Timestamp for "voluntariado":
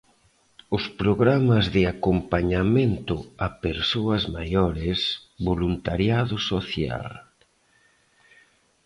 5.49-6.35